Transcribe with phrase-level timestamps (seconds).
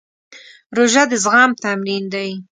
[0.75, 2.29] روژه د زغم تمرین دی.